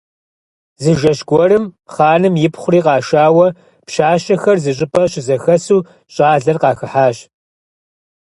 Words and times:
Зы 0.83 0.91
жэщ 0.99 1.19
гуэрым 1.29 1.65
хъаным 1.93 2.33
ипхъури 2.45 2.79
къашауэ 2.85 3.47
пщащэхэр 3.85 4.57
зыщӀыпӀэ 4.63 5.03
щызэхэсу 5.11 5.85
щӀалэр 6.13 6.57
къахыхьащ. 6.61 7.17